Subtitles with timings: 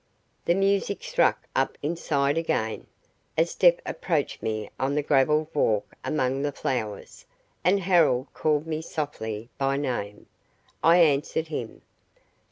[0.45, 2.87] The music struck up inside again.
[3.37, 7.27] A step approached me on the gravelled walk among the flowers,
[7.63, 10.25] and Harold called me softly by name.
[10.83, 11.83] I answered him.